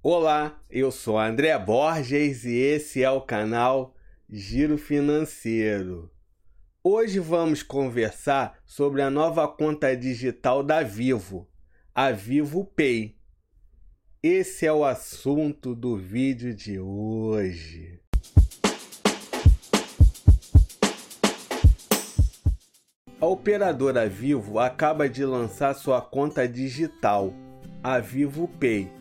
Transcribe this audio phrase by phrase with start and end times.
[0.00, 3.96] Olá, eu sou André Borges e esse é o canal
[4.30, 6.08] Giro Financeiro.
[6.84, 11.48] Hoje vamos conversar sobre a nova conta digital da Vivo,
[11.92, 13.18] a Vivo Pay.
[14.22, 18.00] Esse é o assunto do vídeo de hoje.
[23.20, 27.34] A operadora Vivo acaba de lançar sua conta digital,
[27.82, 28.97] a Vivo Pay.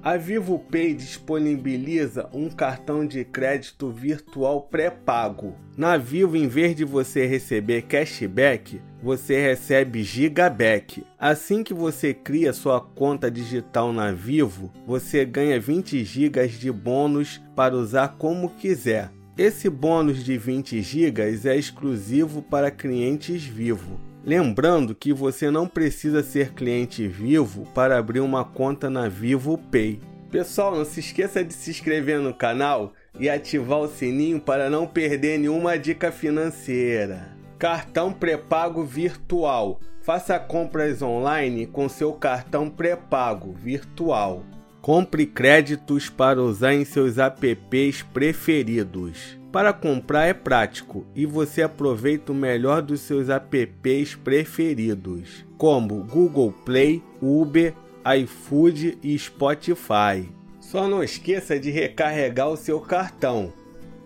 [0.00, 5.56] A Vivo Pay disponibiliza um cartão de crédito virtual pré-pago.
[5.76, 11.04] Na Vivo, em vez de você receber cashback, você recebe gigaback.
[11.18, 17.40] Assim que você cria sua conta digital na Vivo, você ganha 20 GB de bônus
[17.56, 19.10] para usar como quiser.
[19.36, 24.07] Esse bônus de 20 GB é exclusivo para clientes Vivo.
[24.28, 30.02] Lembrando que você não precisa ser cliente Vivo para abrir uma conta na Vivo Pay.
[30.30, 34.86] Pessoal, não se esqueça de se inscrever no canal e ativar o sininho para não
[34.86, 37.34] perder nenhuma dica financeira.
[37.58, 39.80] Cartão pré-pago virtual.
[40.02, 44.44] Faça compras online com seu cartão pré-pago virtual.
[44.82, 49.37] Compre créditos para usar em seus apps preferidos.
[49.50, 56.52] Para comprar é prático e você aproveita o melhor dos seus apps preferidos, como Google
[56.66, 57.72] Play, Uber,
[58.20, 60.28] iFood e Spotify.
[60.60, 63.50] Só não esqueça de recarregar o seu cartão.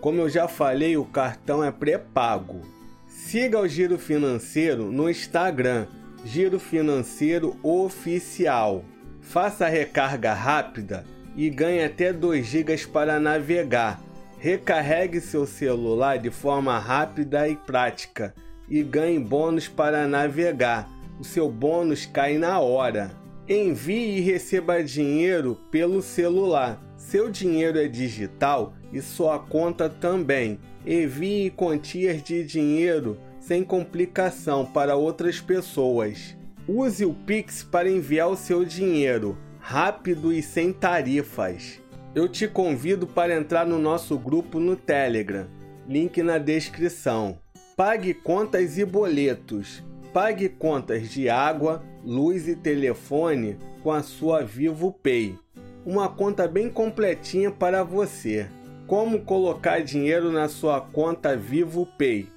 [0.00, 2.62] Como eu já falei, o cartão é pré-pago.
[3.06, 5.86] Siga o Giro Financeiro no Instagram,
[6.24, 8.84] Giro Financeiro Oficial.
[9.20, 11.04] Faça a recarga rápida
[11.36, 14.05] e ganhe até 2 GB para navegar.
[14.46, 18.32] Recarregue seu celular de forma rápida e prática
[18.68, 20.88] e ganhe bônus para navegar.
[21.18, 23.10] O seu bônus cai na hora.
[23.48, 26.80] Envie e receba dinheiro pelo celular.
[26.96, 30.60] Seu dinheiro é digital e sua conta também.
[30.86, 36.36] Envie quantias de dinheiro sem complicação para outras pessoas.
[36.68, 41.84] Use o Pix para enviar o seu dinheiro, rápido e sem tarifas.
[42.16, 45.46] Eu te convido para entrar no nosso grupo no Telegram,
[45.86, 47.38] link na descrição.
[47.76, 49.84] Pague contas e boletos.
[50.14, 55.38] Pague contas de água, luz e telefone com a sua Vivo Pay.
[55.84, 58.46] Uma conta bem completinha para você.
[58.86, 62.30] Como colocar dinheiro na sua conta Vivo Pay?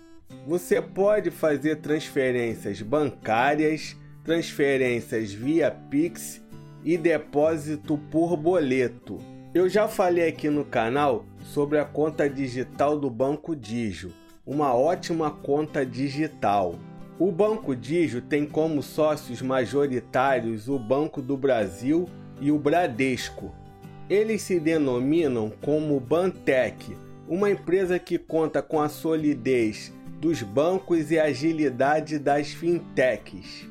[0.45, 6.41] Você pode fazer transferências bancárias, transferências via Pix
[6.83, 9.38] e depósito por boleto.
[9.51, 14.13] Eu já falei aqui no canal sobre a conta digital do Banco Digio,
[14.45, 16.75] uma ótima conta digital.
[17.17, 22.07] O Banco Digio tem como sócios majoritários o Banco do Brasil
[22.39, 23.51] e o Bradesco.
[24.07, 26.95] Eles se denominam como Bantec,
[27.27, 33.67] uma empresa que conta com a solidez dos bancos e a agilidade das fintechs.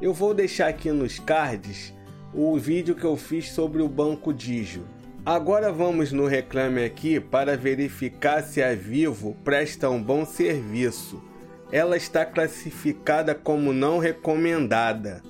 [0.00, 1.92] Eu vou deixar aqui nos cards
[2.32, 4.96] o vídeo que eu fiz sobre o Banco Digio.
[5.28, 11.22] Agora vamos no Reclame Aqui para verificar se a Vivo presta um bom serviço.
[11.70, 15.22] Ela está classificada como não recomendada.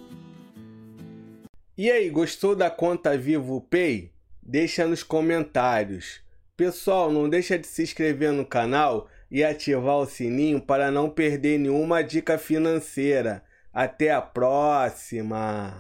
[1.77, 4.13] E aí, gostou da conta Vivo Pay?
[4.41, 6.21] Deixa nos comentários.
[6.57, 11.59] Pessoal, não deixa de se inscrever no canal e ativar o sininho para não perder
[11.59, 13.43] nenhuma dica financeira.
[13.75, 15.77] Até a próxima!